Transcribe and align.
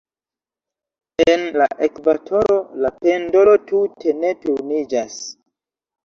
En 1.33 1.41
la 1.61 1.65
ekvatoro, 1.87 2.55
la 2.85 2.91
pendolo 3.03 3.53
tute 3.73 4.15
ne 4.23 4.31
turniĝas. 4.47 5.19